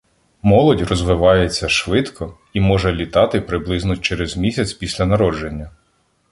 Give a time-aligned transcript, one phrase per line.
[0.41, 5.71] Молодь розвивається швидко і може літати приблизно через місяць після народження.